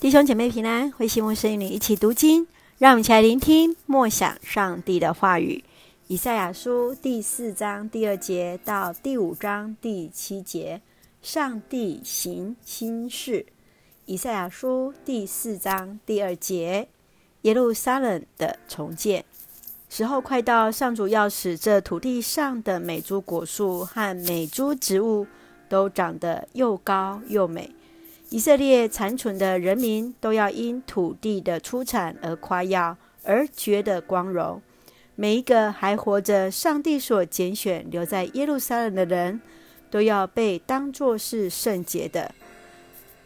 [0.00, 2.46] 弟兄姐妹平安，欢迎牧师与你一起读经，
[2.78, 5.64] 让我们一起来聆听默想上帝的话语。
[6.08, 10.82] 以赛亚书第四章第二节到第五章第七节，
[11.22, 13.46] 上帝行心事。
[14.04, 16.88] 以赛亚书第四章第二节，
[17.42, 19.24] 耶路撒冷的重建。
[19.88, 25.26] 时候快到，上主要使这土地上的每株果树和每株植物
[25.68, 27.70] 都长得又高又美。
[28.34, 34.60] 以色列残存的人民都要因土地的出产而夸耀，而觉得光荣。
[35.14, 39.40] 每一个还活着、上帝所拣选留在耶路撒冷的人，
[39.88, 42.34] 都要被当作是圣洁的。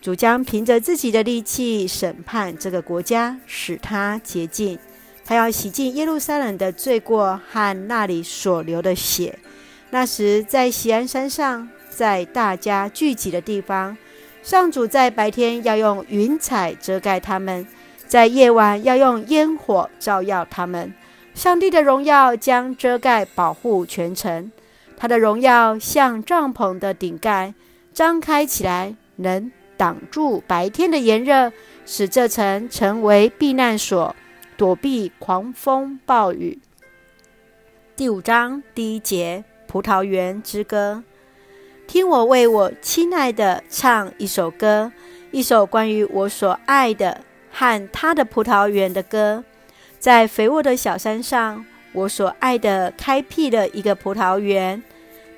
[0.02, 4.78] 主将凭着自己的力气审判这个国家，使他洁净。
[5.24, 9.38] 他要洗净耶路撒冷的罪过和那里所流的血。
[9.88, 13.96] 那时，在锡安山上，在大家聚集的地方。
[14.42, 17.66] 上主在白天要用云彩遮盖他们，
[18.06, 20.94] 在夜晚要用烟火照耀他们。
[21.34, 24.50] 上帝的荣耀将遮盖保护全城，
[24.96, 27.54] 他的荣耀像帐篷的顶盖，
[27.92, 31.52] 张开起来，能挡住白天的炎热，
[31.84, 34.16] 使这城成为避难所，
[34.56, 36.58] 躲避狂风暴雨。
[37.94, 41.04] 第五章第一节：葡萄园之歌。
[41.88, 44.92] 听我为我亲爱的唱一首歌，
[45.30, 49.42] 一首关于我所爱的和他的葡萄园的歌。
[49.98, 51.64] 在肥沃的小山上，
[51.94, 54.82] 我所爱的开辟了一个葡萄园。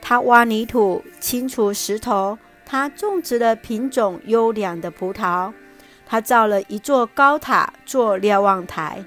[0.03, 5.53] 他挖泥土，清除石头，他种植了品种优良的葡萄。
[6.05, 9.05] 他造了一座高塔做瞭望台。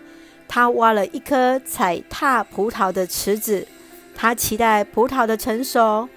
[0.47, 3.67] 他挖了一颗踩踏葡萄的池子。
[4.15, 6.07] 他期待葡萄的成熟。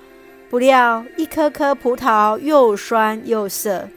[0.49, 3.89] 不料，一颗颗葡萄又酸又涩。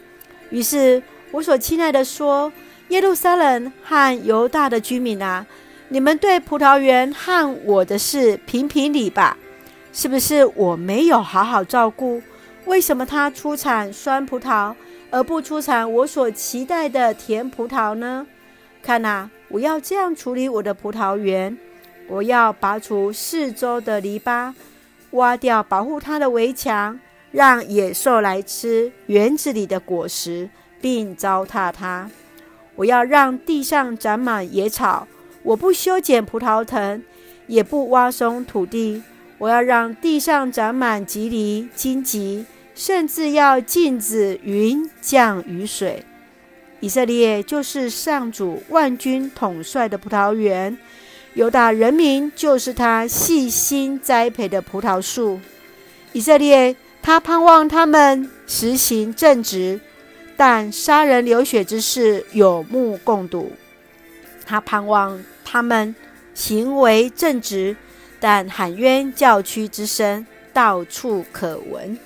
[0.49, 2.51] 于是，我所亲爱的说
[2.89, 5.45] ：“耶路撒冷和犹大的居民啊，
[5.89, 9.37] 你们对葡萄园和我的事评评理吧。
[9.93, 12.19] 是不是我没有好好照顾？
[12.65, 14.73] 为什么它出产酸葡萄，
[15.11, 18.25] 而不出产我所期待的甜葡萄呢？
[18.81, 21.55] 看哪，我要这样处理我的葡萄园：
[22.07, 24.51] 我要拔除四周的篱笆。”
[25.11, 26.99] 挖掉保护它的围墙，
[27.31, 30.49] 让野兽来吃园子里的果实，
[30.79, 32.09] 并糟蹋它。
[32.75, 35.07] 我要让地上长满野草，
[35.43, 37.01] 我不修剪葡萄藤，
[37.47, 39.03] 也不挖松土地。
[39.37, 42.45] 我要让地上长满棘藜、荆棘，
[42.75, 46.03] 甚至要禁止云降雨水。
[46.81, 50.77] 以色列就是上主万军统帅的葡萄园。
[51.35, 55.39] 犹大人民就是他细心栽培的葡萄树，
[56.11, 59.79] 以色列，他盼望他们实行正直，
[60.35, 63.53] 但杀人流血之事有目共睹。
[64.43, 65.95] 他盼望他们
[66.33, 67.75] 行为正直，
[68.19, 71.97] 但喊冤叫屈之声到处可闻。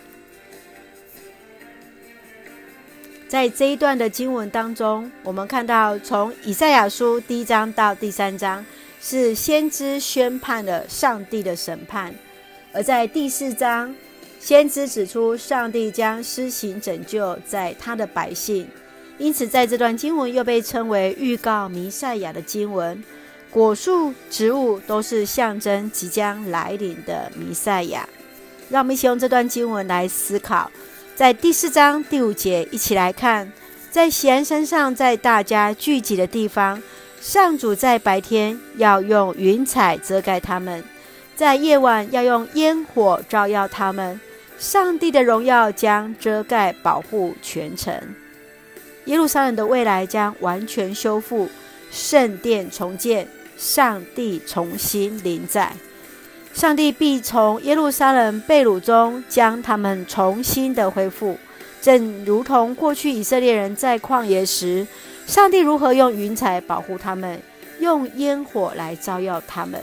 [3.30, 8.64] 在这一段的经文当中，我们看到从以赛亚书第一章到第三章。
[9.06, 12.16] 是先知宣判了上帝的审判，
[12.72, 13.94] 而在第四章，
[14.40, 18.66] 先知指出上帝将施行拯救在他的百姓，
[19.18, 23.04] 因此在这段经文又被称为预告弥赛亚的经文。
[23.52, 28.08] 果树、植物都是象征即将来临的弥赛亚。
[28.70, 30.72] 让我们一起用这段经文来思考，
[31.14, 33.52] 在第四章第五节，一起来看，
[33.92, 36.82] 在锡安山上，在大家聚集的地方。
[37.24, 40.84] 上主在白天要用云彩遮盖他们，
[41.38, 44.20] 在夜晚要用烟火照耀他们。
[44.60, 47.98] 上帝的荣耀将遮盖保护全城。
[49.06, 51.48] 耶路撒冷的未来将完全修复，
[51.90, 55.72] 圣殿重建，上帝重新临在。
[56.54, 61.38] 上帝必从耶路撒冷被掳中将他们重新的恢复，
[61.82, 64.86] 正如同过去以色列人在旷野时。
[65.26, 67.42] 上帝如何用云彩保护他们，
[67.80, 69.82] 用烟火来照耀他们？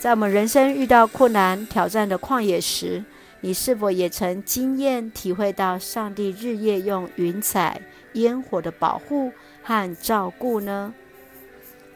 [0.00, 3.04] 在我们人生遇到困难挑战的旷野时，
[3.40, 7.80] 你是否也曾经验体会到上帝日夜用云彩、
[8.12, 9.32] 烟火的保护
[9.62, 10.94] 和照顾呢？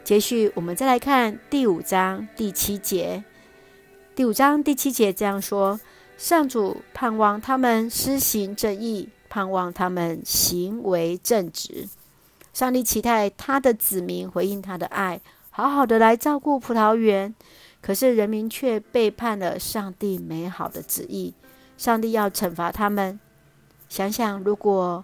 [0.03, 3.23] 接续，我们再来看第五章第七节。
[4.13, 5.79] 第五章第七节这样说：
[6.17, 11.87] 上主盼望他们施行正义，盼望他们行为正直。
[12.53, 17.33] 上帝期待他的子民回应他的爱，好好的来照顾葡萄园。
[17.81, 21.33] 可是人民却背叛了上帝美好的旨意，
[21.77, 23.19] 上帝要惩罚他们。
[23.89, 25.03] 想想，如果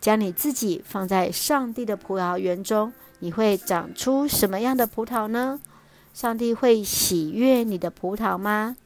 [0.00, 5.60] 将你自己放在上帝的葡萄园中，你会长出什么样的葡萄呢？
[6.12, 8.76] 上帝会喜悦你的葡萄吗？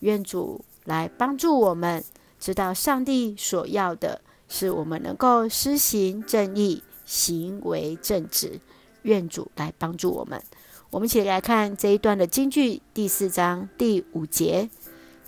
[0.00, 2.02] 愿主来帮助我们，
[2.40, 8.60] 知道上帝所要的是我们能够施行正义，行为正直。
[9.02, 10.42] 愿主来帮助我们。
[10.90, 14.68] 我们一起来看这一段的金句，第四章第五节。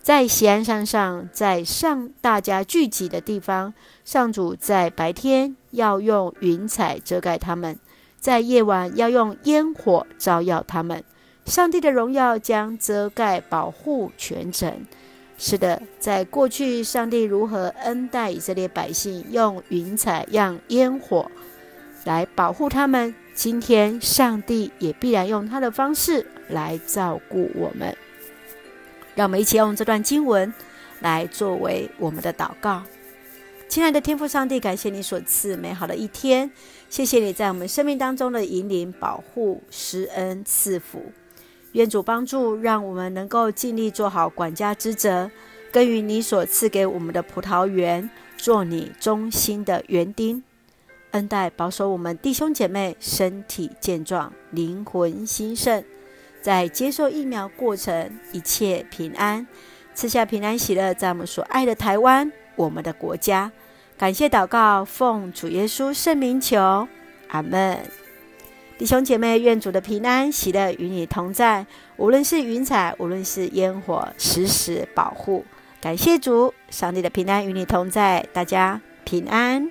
[0.02, 3.72] 在锡安山上，在上大家聚集的地方，
[4.04, 7.78] 上主在白天要用云彩遮盖他们，
[8.18, 11.04] 在夜晚要用烟火照耀他们。
[11.46, 14.86] 上帝的荣耀将遮盖保护全城。
[15.38, 21.30] 是的，在过去，上帝如何恩待以色列百姓，用云彩、让烟火
[22.04, 23.14] 来保护他们。
[23.32, 27.96] 今天，上帝也必然用他的方式来照顾我们。
[29.14, 30.52] 让我们一起用这段经文
[31.00, 32.82] 来作为我们的祷告。
[33.66, 36.50] 亲爱的天父上帝，感谢你所赐美好的一天，
[36.88, 41.12] 谢谢你在我们生命当中的引领、保护、施恩、赐福。
[41.72, 45.30] 愿主帮助，让我们能够尽力做好管家之责，
[45.70, 50.42] 耕耘你所赐给我们的葡萄园，做你忠心的园丁。
[51.12, 55.82] 恩待保守我们弟兄姐妹身体健壮，灵魂兴盛，
[56.40, 59.46] 在接受疫苗过程一切平安，
[59.94, 63.50] 赐下平安喜乐，在我们所爱的台湾，我们的国家。
[63.98, 66.86] 感谢祷告，奉主耶稣圣名求，
[67.28, 67.78] 阿门。
[68.78, 71.66] 弟兄姐妹，愿主的平安喜乐与你同在，
[71.96, 75.44] 无论是云彩，无论是烟火，时时保护。
[75.82, 79.70] 感谢主，上帝的平安与你同在，大家平安。